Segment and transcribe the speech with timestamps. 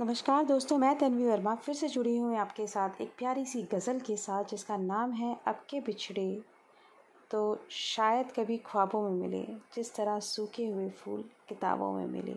[0.00, 4.00] नमस्कार दोस्तों, मैं तन्वी वर्मा फिर से जुड़ी हूँ आपके साथ एक प्यारी सी गज़ल
[4.00, 6.42] के साथ, जिसका नाम है अब के बिछड़े।
[7.30, 9.42] तो शायद कभी ख्वाबों में मिले,
[9.74, 12.34] जिस तरह सूखे हुए फूल किताबों में मिले।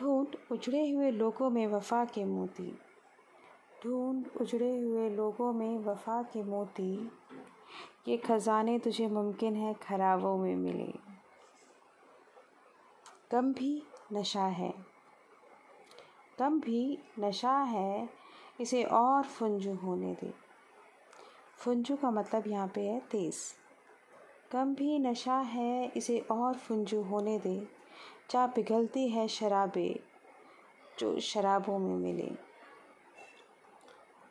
[0.00, 2.78] ढूंढ उजड़े हुए लोगों में वफा के मोती।
[3.84, 7.10] ढूंढ उजड़े हुए लोगों में वफा के मोती।
[8.08, 10.92] ये खजाने तुझे मुमकिन है, खराबों में मिले।
[13.30, 14.89] कम भी नशा है।
[16.40, 18.10] कम भी नशा है,
[18.60, 20.34] इसे और फुंजू होने दे।
[21.56, 23.36] फुंजू का मतलब यहाँ पे है तेज़।
[24.52, 27.68] कम भी नशा है, इसे और फुंजू होने दे।
[28.30, 30.02] जा पिघलती है शराबे,
[30.98, 32.32] जो शराबों में मिले।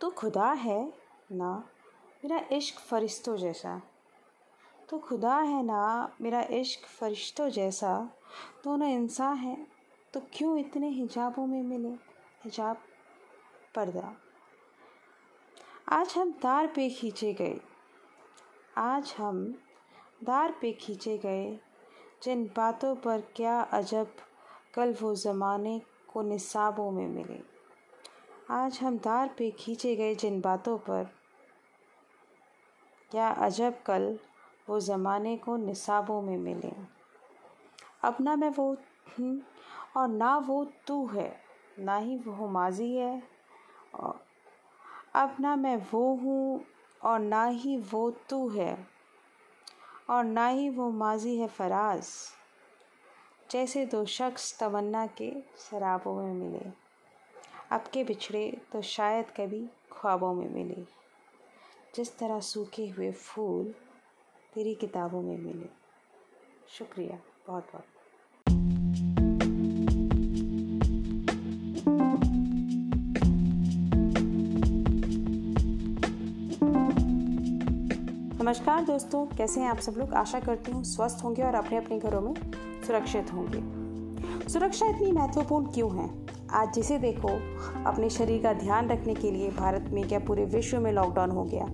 [0.02, 0.94] तो खुदा है
[1.32, 1.70] ना,
[2.26, 3.82] मेरा इश्क फरिश्तों जैसा।
[4.90, 8.10] तो खुदा है ना, मेरा इश्क फरिश्तों जैसा।
[8.63, 9.79] दोनों इंसान हैं।
[10.13, 11.90] तो क्यों इतने हिजाबों में मिले
[12.44, 12.77] हिजाब
[13.76, 14.13] पर्दा?
[15.90, 17.60] आज हम दार पे खींचे गए।
[18.77, 19.43] आज हम
[20.24, 21.60] दार पे खींचे गए,
[22.24, 24.15] जिन बातों पर क्या अजब
[24.76, 27.40] कल वो ज़माने को निसाबों में मिले।
[28.49, 31.07] आज हम दार पे खींचे गए जिन बातों पर
[33.12, 34.18] क्या अजब कल
[34.70, 36.74] वो ज़माने को निसाबों में मिले।
[38.04, 38.71] अब ना मैं वो
[39.20, 39.41] हूँ
[39.95, 41.32] और ना वो तू है,
[41.79, 43.21] ना ही वो माजी है।
[43.96, 44.20] और
[45.15, 46.65] अब ना मैं वो हूँ
[47.01, 48.77] और ना ही वो तू है,
[50.09, 52.07] और ना ही वो माजी है फराज,
[53.51, 56.71] जैसे दो शख्स तमन्ना के शराबों में मिले।
[57.71, 60.84] अब के बिछड़े तो शायद कभी ख्वाबों में मिले।
[61.96, 63.74] जिस तरह सूखे हुए फूल
[64.53, 65.69] तेरी किताबों में मिले।
[66.69, 67.99] शुक्रिया बहुत बहुत
[78.50, 80.14] नमस्कार दोस्तों, कैसे हैं आप सब लोग?
[80.14, 82.34] आशा करती हूँ स्वस्थ होंगे और अपने अपने घरों में
[82.88, 83.60] सुरक्षित होंगे।
[84.50, 86.10] सुरक्षा इतनी महत्वपूर्ण क्यों है?
[86.52, 87.28] आज जिसे देखो,
[87.86, 91.44] अपने शरीर का ध्यान रखने के लिए भारत में क्या पूरे विश्व में लॉकडाउन हो
[91.44, 91.66] गया?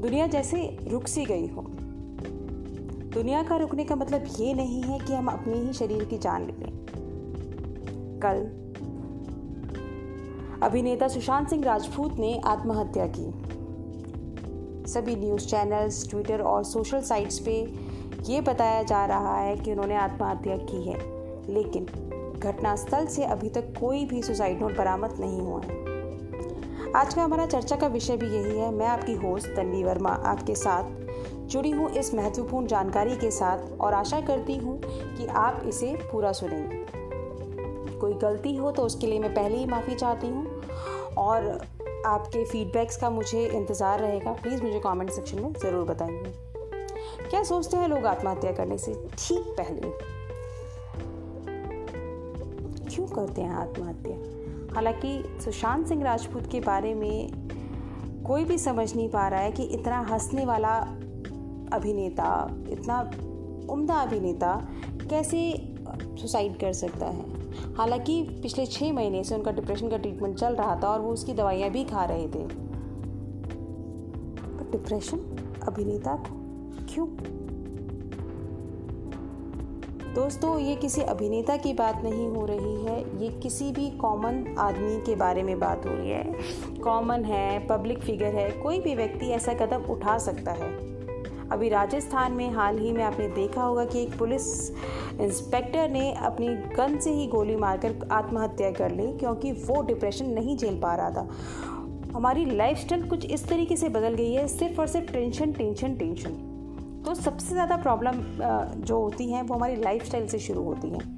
[0.00, 1.62] दुनिया जैसे रुक सी गई हो।
[3.14, 6.46] दुनिया का रुकने का मतलब ये नहीं है कि हम अपने ही शरीर की जान
[6.46, 6.86] ले लें।
[8.22, 8.66] कल,
[10.66, 13.45] अभिनेता सुशांत सिंह राजपूत ने आत्महत्या की।
[14.86, 17.54] सभी न्यूज़ चैनल्स, ट्विटर और सोशल साइट्स पे
[18.28, 20.98] ये बताया जा रहा है कि उन्होंने आत्महत्या की है।
[21.54, 21.86] लेकिन
[22.38, 25.84] घटनास्थल से अभी तक कोई भी सुसाइड नोट बरामद नहीं हुआ है।
[26.92, 30.54] आज का हमारा चर्चा का विषय भी यही है। मैं आपकी होस्ट तन्वी वर्मा आपके
[30.54, 30.84] साथ
[31.46, 36.32] जुड़ी हूँ इस महत्वपूर्ण जानकारी के साथ और आशा करती हूँ कि आप इसे पूरा
[36.32, 36.84] सुनेंगे।
[37.98, 40.60] कोई गलती हो तो उसके लिए मैं पहले ही माफ़ी चाहती हूँ
[41.18, 41.66] और
[42.06, 46.32] आपके फीडबैक्स का मुझे इंतज़ार रहेगा। प्लीज़ मुझे कमेंट सेक्शन में ज़रूर बताइए।
[47.30, 48.94] क्या सोचते हैं लोग आत्महत्या करने से?
[49.18, 49.90] ठीक पहले।
[52.90, 54.16] क्यों करते हैं आत्महत्या?
[54.74, 57.46] हालाँकि सुशांत सिंह राजपूत के बारे में
[58.26, 60.76] कोई भी समझ नहीं पा रहा है कि इतना हंसने वाला
[61.72, 63.00] अभिनेता, इतना
[63.70, 64.68] उम्दा अभिनेता
[65.10, 65.38] कैसे
[66.02, 70.80] सुसाइड कर सकता है। हालाँकि पिछले छः महीने से उनका डिप्रेशन का ट्रीटमेंट चल रहा
[70.82, 72.66] था और वो उसकी दवाइयाँ भी खा रहे थे।
[74.56, 75.18] पर डिप्रेशन
[75.68, 76.46] अभिनेता को
[76.94, 77.08] क्यों?
[80.14, 84.96] दोस्तों, ये किसी अभिनेता की बात नहीं हो रही है। ये किसी भी कॉमन आदमी
[84.96, 86.34] के बारे में बात हो रही है।
[86.84, 90.95] कॉमन है, पब्लिक फिगर है, कोई भी व्यक्ति ऐसा कदम उठा सकता है।
[91.52, 94.70] अभी राजस्थान में हाल ही में आपने देखा होगा कि एक पुलिस
[95.20, 100.56] इंस्पेक्टर ने अपनी गन से ही गोली मारकर आत्महत्या कर ली, क्योंकि वो डिप्रेशन नहीं
[100.56, 101.28] झेल पा रहा था।
[102.14, 106.30] हमारी लाइफस्टाइल कुछ इस तरीके से बदल गई है, सिर्फ़ और सिर्फ़ टेंशन टेंशन टेंशन।
[107.06, 108.22] तो सबसे ज़्यादा प्रॉब्लम
[108.80, 111.14] जो होती हैं, वो हमारी लाइफस्टाइल से शुरू होती हैं।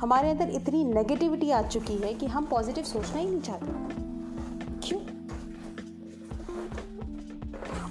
[0.00, 4.03] हमारे अंदर इतनी नेगेटिविटी आ चुकी है कि हम पॉजिटिव सोचना ही नहीं चाहते।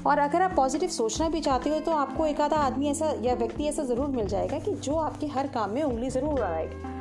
[0.05, 3.33] और अगर आप पॉजिटिव सोचना भी चाहते हो तो आपको एक आधा आदमी ऐसा या
[3.33, 6.91] व्यक्ति ऐसा ज़रूर मिल जाएगा कि जो आपके हर काम में उंगली ज़रूर उड़ाएगा।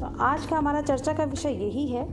[0.00, 2.06] तो आज का हमारा चर्चा का विषय यही है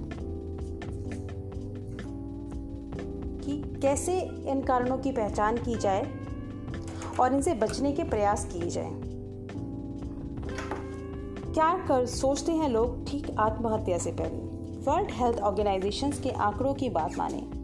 [3.40, 4.20] कि कैसे
[4.50, 6.06] इन कारणों की पहचान की जाए
[7.20, 8.92] और इनसे बचने के प्रयास किए जाए।
[11.54, 14.38] क्या कर सोचते हैं लोग ठीक आत्महत्या से पहले?
[14.86, 17.55] वर्ल्ड हेल्थ ऑर्गेनाइजेशन के आंकड़ों की बात माने।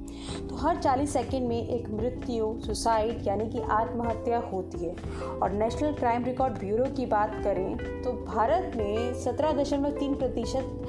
[0.49, 4.95] तो हर 40 सेकंड में एक मृत्यु, सुसाइड, यानी कि आत्महत्या होती है।
[5.43, 10.81] और नेशनल क्राइम रिकॉर्ड ब्यूरो की बात करें तो भारत में सत्रह दशमलव तीन प्रतिशत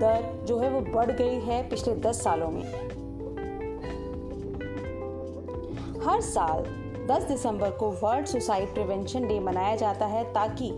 [0.00, 2.64] दर जो है वो बढ़ गई है पिछले दस सालों में।
[6.06, 6.64] हर साल
[7.06, 10.70] 10 दिसंबर को वर्ल्ड सुसाइड प्रिवेंशन डे मनाया जाता है ताकि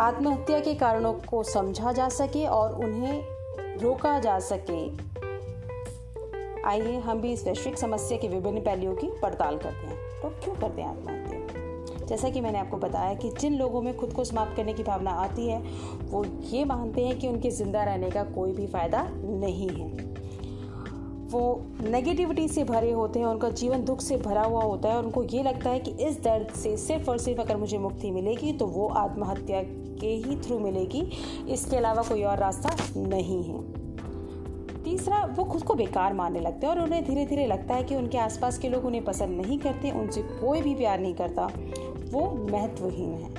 [0.00, 3.22] आत्महत्या के कारणों को समझा जा सके और उन्हें
[3.78, 4.80] रोका जा सके।
[6.64, 10.54] आइए, हम भी इस वैश्विक समस्या के विभिन्न पहलुओं की पड़ताल करते हैं। तो क्यों
[10.54, 14.56] करते हैं आत्महत्या जैसा कि मैंने आपको बताया कि जिन लोगों में खुद को समाप्त
[14.56, 15.60] करने की भावना आती है,
[16.10, 19.90] वो ये मानते हैं कि उनके ज़िंदा रहने का कोई भी फ़ायदा नहीं है।
[21.30, 21.42] वो
[21.82, 25.22] नेगेटिविटी से भरे होते हैं, उनका जीवन दुख से भरा हुआ होता है और उनको
[25.24, 28.66] ये लगता है कि इस दर्द से, सिर्फ़ और सिर्फ़ अगर मुझे मुक्ति मिलेगी तो
[28.66, 29.62] वो आत्महत्या
[30.00, 31.08] के ही थ्रू मिलेगी।
[31.48, 33.81] इसके अलावा कोई और रास्ता नहीं है।
[35.02, 37.94] तीसरा, वो खुद को बेकार मानने लगते हैं और उन्हें धीरे धीरे लगता है कि
[37.96, 41.46] उनके आसपास के लोग उन्हें पसंद नहीं करते, उनसे कोई भी प्यार नहीं करता।
[42.10, 43.30] वो महत्वहीन है।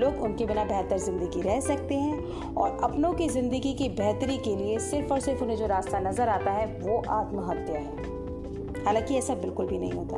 [0.00, 4.56] लोग उनके बिना बेहतर ज़िंदगी रह सकते हैं और अपनों की ज़िंदगी की बेहतरी के
[4.56, 9.34] लिए सिर्फ़ और सिर्फ़ उन्हें जो रास्ता नज़र आता है, वो आत्महत्या है। हालाँकि ऐसा
[9.34, 10.16] बिल्कुल भी नहीं होता।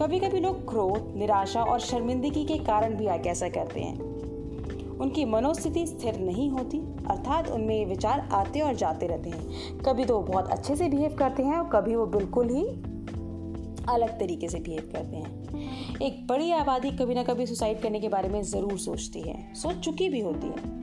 [0.00, 4.15] कभी कभी लोग क्रोध, निराशा और शर्मिंदगी के कारण भी ऐसा करते हैं।
[5.00, 6.78] उनकी मनोस्थिति स्थिर नहीं होती,
[7.10, 11.16] अर्थात उनमें विचार आते और जाते रहते हैं। कभी तो वो बहुत अच्छे से बिहेव
[11.18, 12.64] करते हैं और कभी वो बिल्कुल ही
[13.88, 18.08] अलग तरीके से बिहेव करते हैं। एक बड़ी आबादी कभी ना कभी सुसाइड करने के
[18.08, 20.74] बारे में ज़रूर सोचती है। सोच चुकी भी होती है।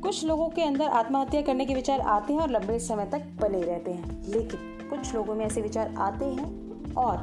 [0.00, 3.62] कुछ लोगों के अंदर आत्महत्या करने के विचार आते हैं और लंबे समय तक बने
[3.62, 7.16] रहते हैं। लेकिन कुछ लोगों में ऐसे विचार आते हैं और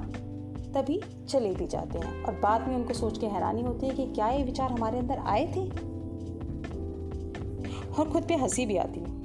[0.75, 0.99] तभी
[1.29, 4.29] चले भी जाते हैं। और बाद में उनको सोच के हैरानी होती है कि क्या
[4.29, 5.92] ये विचार हमारे अंदर आए थे?
[7.99, 9.21] और खुद पे हँसी भी आती है।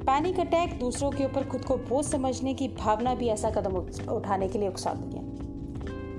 [0.00, 3.76] पैनिक अटैक दूसरों के ऊपर खुद को बोझ समझने की भावना भी ऐसा कदम
[4.12, 5.22] उठाने के लिए उकसाती है।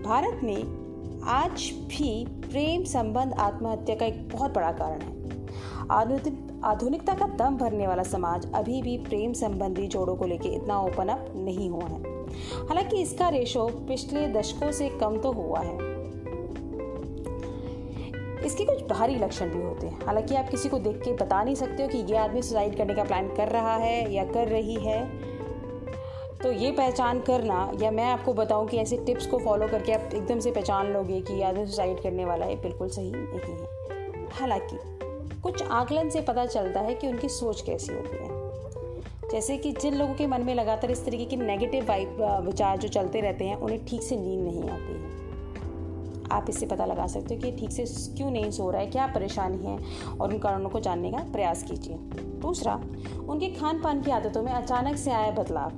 [0.03, 5.17] भारत में आज भी प्रेम संबंध आत्महत्या का एक बहुत बड़ा कारण है।
[6.63, 11.07] आधुनिकता का दम भरने वाला समाज अभी भी प्रेम संबंधी जोड़ों को लेकर इतना ओपन
[11.07, 12.01] अप नहीं हुआ है।
[12.67, 15.88] हालाँकि इसका रेशो पिछले दशकों से कम तो हुआ है।
[18.49, 21.55] इसके कुछ बाहरी लक्षण भी होते हैं। हालाँकि आप किसी को देख के बता नहीं
[21.55, 24.75] सकते हो कि ये आदमी सुसाइड करने का प्लान कर रहा है या कर रही
[24.75, 25.29] है।
[26.43, 30.09] तो ये पहचान करना, या मैं आपको बताऊँ कि ऐसे टिप्स को फॉलो करके आप
[30.13, 34.27] एकदम से पहचान लोगे कि ये आदमी सुसाइड करने वाला है बिल्कुल सही नहीं है।
[34.31, 34.77] हालाँकि,
[35.41, 38.39] कुछ आकलन से पता चलता है कि उनकी सोच कैसी होती है।
[39.31, 42.87] जैसे कि जिन लोगों के मन में लगातार इस तरीके के नेगेटिव वाइब विचार जो
[42.87, 44.98] चलते रहते हैं, उन्हें ठीक से नींद नहीं आती।
[46.31, 47.85] आप इससे पता लगा सकते हो कि ठीक से
[48.17, 49.77] क्यों नहीं सो रहा है, क्या परेशानी है
[50.11, 51.97] और उन कारणों को जानने का प्रयास कीजिए।
[52.41, 52.73] दूसरा,
[53.29, 55.71] उनके खान पान की आदतों में अचानक से आया बदलाव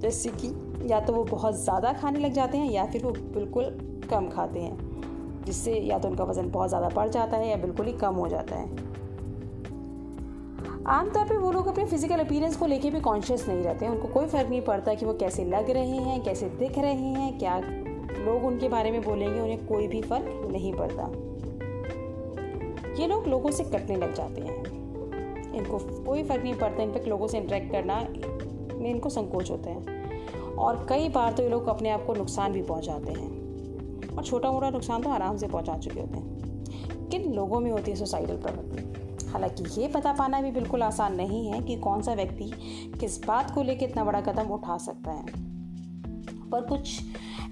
[0.00, 0.54] जैसे कि
[0.90, 3.64] या तो वो बहुत ज़्यादा खाने लग जाते हैं या फिर वो बिल्कुल
[4.10, 7.86] कम खाते हैं, जिससे या तो उनका वज़न बहुत ज़्यादा बढ़ जाता है या बिल्कुल
[7.86, 8.84] ही कम हो जाता है।
[10.88, 14.08] आमतौर पे वो लोग अपने फ़िज़िकल अपीरेंस को लेके भी कॉन्शियस नहीं रहते हैं, उनको
[14.08, 17.60] कोई फ़र्क नहीं पड़ता कि वो कैसे लग रहे हैं, कैसे दिख रहे हैं, क्या
[18.26, 21.02] लोग उनके बारे में बोलेंगे, उन्हें कोई भी फ़र्क नहीं पड़ता।
[23.02, 24.76] ये लोग लोगों से कटने लग जाते हैं।
[25.54, 28.08] इनको कोई फ़र्क नहीं पड़ता इनफेक्ट लोगों से इंटरेक्ट करना
[28.78, 29.96] में इनको संकोच होते हैं।
[30.54, 33.36] और कई बार तो ये लोग अपने आप को नुकसान भी पहुंचाते हैं।
[34.16, 36.36] और छोटा मोटा नुकसान तो आराम से पहुँचा चुके होते हैं।
[37.08, 38.82] किन लोगों में होती है सुसाइडल प्रवृत्ति?
[39.26, 42.52] हालाँकि ये पता पाना भी बिल्कुल आसान नहीं है कि कौन सा व्यक्ति
[43.00, 45.26] किस बात को लेकर इतना बड़ा कदम उठा सकता है।
[46.50, 47.00] पर कुछ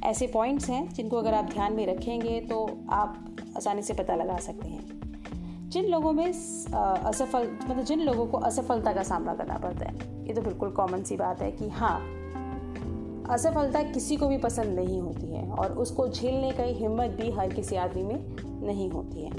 [0.04, 4.36] ऐसे पॉइंट्स हैं जिनको अगर आप ध्यान में रखेंगे तो आप आसानी से पता लगा
[4.36, 9.86] सकते हैं। जिन लोगों में असफल मतलब जिन लोगों को असफलता का सामना करना पड़ता
[9.86, 11.98] है, ये तो बिल्कुल कॉमन सी बात है कि हाँ
[13.30, 17.52] असफलता किसी को भी पसंद नहीं होती है और उसको झेलने का हिम्मत भी हर
[17.52, 19.30] किसी आदमी में नहीं होती है।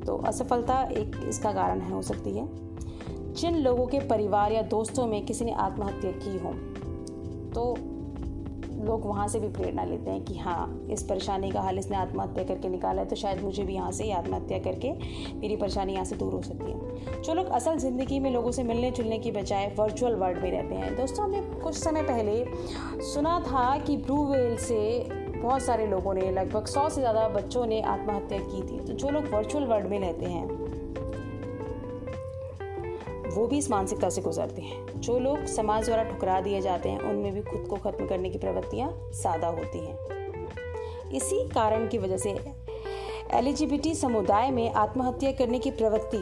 [0.00, 2.48] तो असफलता एक इसका कारण है, हो सकती है।
[3.34, 6.52] जिन लोगों के परिवार या दोस्तों में किसी ने आत्महत्या की हो
[7.52, 7.74] तो
[8.84, 12.44] लोग वहाँ से भी प्रेरणा लेते हैं कि हाँ इस परेशानी का हल इसने आत्महत्या
[12.44, 14.92] करके निकाला है तो शायद मुझे भी यहाँ से आत्महत्या करके
[15.34, 18.62] मेरी परेशानी यहाँ से दूर हो सकती है। जो लोग असल ज़िंदगी में लोगों से
[18.62, 23.38] मिलने जुलने की बजाय वर्चुअल वर्ल्ड में रहते हैं। दोस्तों, हमने कुछ समय पहले सुना
[23.42, 27.80] था कि ब्लू वेल से बहुत सारे लोगों ने, लगभग सौ से ज़्यादा बच्चों ने
[27.82, 30.46] आत्महत्या की थी। तो जो लोग वर्चुअल वर्ल्ड में रहते हैं
[33.26, 37.00] वो भी इस मानसिकता से गुजरते हैं। जो लोग समाज द्वारा ठुकरा दिए जाते हैं,
[37.00, 42.16] उनमें भी खुद को खत्म करने की प्रवृत्तियाँ ज़्यादा होती हैं। इसी कारण की वजह
[42.16, 42.36] से
[43.32, 46.18] एलिजिबिलिटी समुदाय में आत्महत्या करने की प्रवृत्ति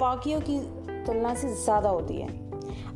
[0.00, 0.58] बाकियों की
[1.06, 2.28] तुलना से ज़्यादा होती है।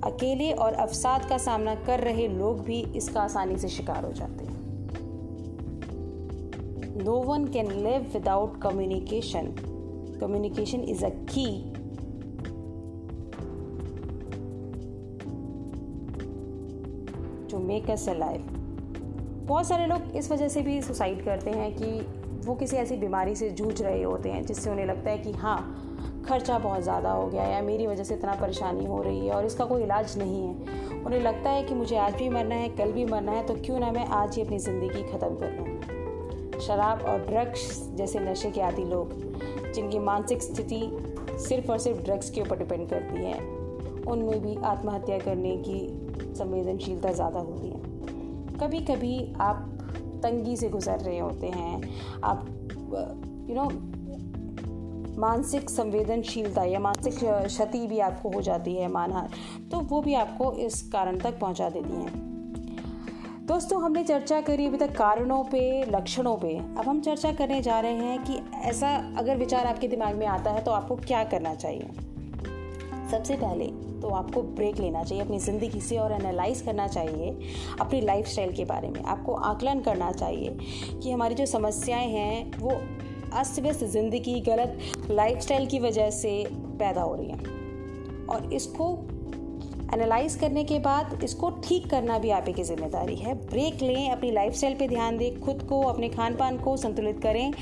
[0.04, 4.44] अकेले और अफसाद का सामना कर रहे लोग भी इसका आसानी से शिकार हो जाते
[4.44, 4.54] हैं।
[7.04, 9.54] No one can live without communication
[10.20, 11.46] communication is a key
[17.66, 18.42] make us alive
[19.46, 21.86] बहुत सारे लोग इस वजह से भी सुसाइड करते हैं कि
[22.46, 25.58] वो किसी ऐसी बीमारी से जूझ रहे होते हैं जिससे उन्हें लगता है कि हाँ
[26.28, 29.44] खर्चा बहुत ज़्यादा हो गया या मेरी वजह से इतना परेशानी हो रही है और
[29.46, 32.92] इसका कोई इलाज नहीं है। उन्हें लगता है कि मुझे आज भी मरना है, कल
[32.92, 37.02] भी मरना है तो क्यों ना मैं आज ही अपनी ज़िंदगी ख़त्म कर लूँ शराब
[37.02, 39.12] और ड्रग्स जैसे नशे के आदि लोग,
[39.72, 40.80] जिनकी मानसिक स्थिति
[41.38, 43.38] सिर्फ़ और सिर्फ़ ड्रग्स के ऊपर डिपेंड करती है,
[44.04, 45.80] उनमें भी आत्महत्या करने की
[46.36, 49.68] संवेदनशीलता ज़्यादा होती है। कभी कभी आप
[50.22, 51.82] तंगी से गुजर रहे होते हैं,
[52.24, 52.46] आप
[53.48, 53.68] यू नो
[55.18, 59.30] मानसिक संवेदनशीलता या मानसिक क्षति भी आपको हो जाती है मानहार
[59.70, 62.24] तो वो भी आपको इस कारण तक पहुँचा देती हैं।
[63.46, 67.78] दोस्तों, हमने चर्चा करी अभी तक कारणों पे, लक्षणों पे। अब हम चर्चा करने जा
[67.80, 71.54] रहे हैं कि ऐसा अगर विचार आपके दिमाग में आता है तो आपको क्या करना
[71.54, 71.90] चाहिए?
[73.10, 73.64] सबसे पहले
[74.02, 77.36] तो आपको ब्रेक लेना चाहिए, अपनी ज़िंदगी से और एनालाइज करना चाहिए,
[77.80, 80.56] अपनी लाइफ के बारे में। आपको आकलन करना चाहिए
[81.02, 82.80] कि हमारी जो समस्याएँ हैं, वो
[83.32, 84.78] अस्त व्यस्त ज़िंदगी, गलत
[85.10, 88.94] लाइफस्टाइल की वजह से पैदा हो रही हैं। और इसको
[89.94, 94.10] एनालाइज करने के बाद इसको ठीक करना भी आप ही की ज़िम्मेदारी है। ब्रेक लें,
[94.10, 97.52] अपनी लाइफस्टाइल पे ध्यान दें, खुद को, अपने खान पान को संतुलित करें।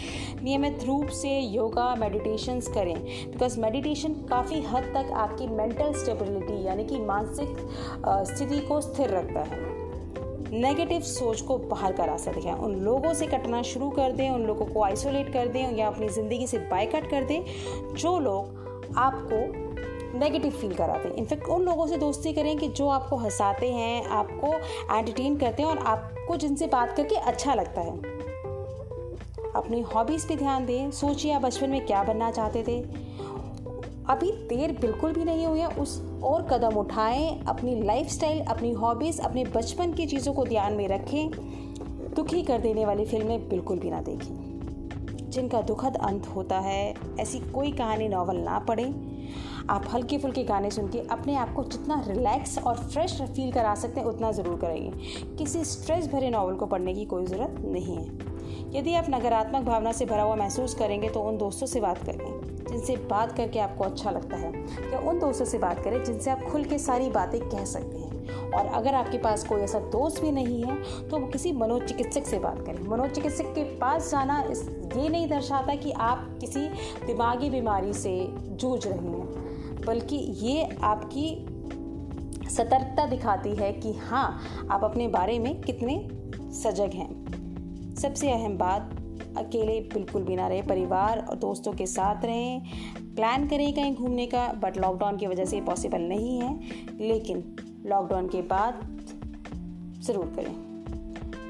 [0.43, 2.95] नियमित रूप से योगा मेडिटेशंस करें।
[3.31, 7.57] बिकॉज़ मेडिटेशन काफ़ी हद तक आपकी मेंटल स्टेबिलिटी यानी कि मानसिक
[8.27, 9.63] स्थिति को स्थिर रखता है।
[10.53, 14.43] नेगेटिव सोच को बाहर का रास्ता दिखाएँ। उन लोगों से कटना शुरू कर दें, उन
[14.43, 17.45] लोगों को आइसोलेट कर दें या अपनी ज़िंदगी से बायकट कर दें।
[17.95, 19.64] जो लोग आपको
[20.15, 24.07] नेगेटिव फील कराते हैं। इनफैक्ट उन लोगों से दोस्ती करें कि जो आपको हंसाते हैं,
[24.07, 24.55] आपको
[24.97, 27.99] एंटरटेन करते हैं और आपको जिनसे बात करके अच्छा लगता है।
[29.57, 32.81] अपनी हॉबीज़ पे ध्यान दें। सोचिए आप बचपन में क्या बनना चाहते थे।
[34.09, 39.23] अभी देर बिल्कुल भी नहीं हुई है। उस और कदम उठाएँ। अपनी लाइफस्टाइल अपनी हॉबीज़
[39.23, 41.31] अपने बचपन की चीज़ों को ध्यान में रखें।
[42.17, 44.55] दुखी कर देने वाली फ़िल्में बिल्कुल भी ना देखें।
[45.31, 49.14] जिनका दुखद अंत होता है, ऐसी कोई कहानी नावल ना पढ़ें।
[49.71, 53.75] आप हल्के फुल्के गाने सुन के अपने आप को जितना रिलैक्स और फ्रेश फील करा
[53.75, 57.97] सकते हैं, उतना ज़रूर करेंगे। किसी स्ट्रेस भरे नावल को पढ़ने की कोई ज़रूरत नहीं
[57.97, 58.33] है।
[58.75, 62.27] यदि आप नकारात्मक भावना से भरा हुआ महसूस करेंगे तो उन दोस्तों से बात करें,
[62.71, 64.53] जिनसे बात करके आपको अच्छा लगता है।
[64.93, 68.44] या उन दोस्तों से बात करें, जिनसे आप खुल के सारी बातें कह सकते हैं।
[68.55, 72.61] और अगर आपके पास कोई ऐसा दोस्त भी नहीं है तो किसी मनोचिकित्सक से बात
[72.67, 76.69] करें। मनोचिकित्सक के पास जाना इस, ये नहीं दर्शाता कि आप किसी
[77.07, 81.27] दिमागी बीमारी से जूझ रहे हैं, बल्कि ये आपकी
[82.51, 85.99] सतर्कता दिखाती है कि हाँ आप अपने बारे में कितने
[86.55, 88.91] सजग हैं। सबसे अहम बात,
[89.39, 92.63] अकेले बिल्कुल भी ना रहे, परिवार और दोस्तों के साथ रहें,
[93.17, 96.59] प्लान करें कहीं घूमने का, बट लॉकडाउन की वजह से पॉसिबल नहीं है,
[97.01, 97.41] लेकिन
[97.87, 98.81] लॉकडाउन के बाद
[100.03, 100.55] ज़रूर करें।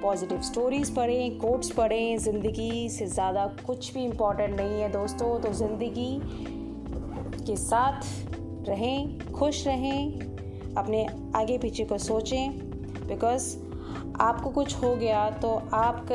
[0.03, 5.53] पॉजिटिव स्टोरीज़ पढ़ें कोट्स पढ़ें, ज़िंदगी से ज़्यादा कुछ भी इम्पोर्टेंट नहीं है दोस्तों तो
[5.53, 6.21] ज़िंदगी
[7.47, 8.01] के साथ
[8.69, 12.59] रहें, खुश रहें, अपने आगे पीछे को सोचें
[13.09, 13.57] बिकॉज़
[14.21, 16.13] आपको कुछ हो गया तो आप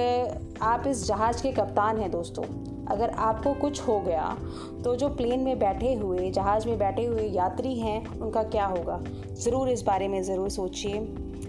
[0.62, 2.44] आप इस जहाज़ के कप्तान हैं दोस्तों।
[2.92, 4.36] अगर आपको कुछ हो गया
[4.84, 9.00] तो जो प्लेन में बैठे हुए, जहाज़ में बैठे हुए यात्री हैं, उनका क्या होगा?
[9.36, 11.08] ज़रूर इस बारे में ज़रूर सोचिए।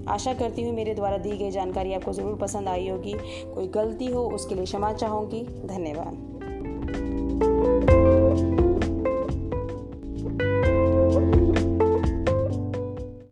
[0.08, 3.14] आशा करती हूँ मेरे द्वारा दी गई जानकारी आपको ज़रूर पसंद आई होगी।
[3.54, 6.29] कोई गलती हो, उसके लिए क्षमा चाहूँगी। धन्यवाद।